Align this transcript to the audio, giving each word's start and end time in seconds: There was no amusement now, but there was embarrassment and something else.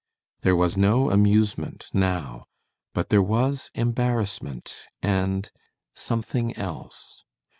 There 0.39 0.55
was 0.55 0.75
no 0.77 1.11
amusement 1.11 1.87
now, 1.93 2.45
but 2.91 3.09
there 3.09 3.21
was 3.21 3.69
embarrassment 3.75 4.75
and 5.03 5.51
something 5.93 6.57
else. 6.57 7.23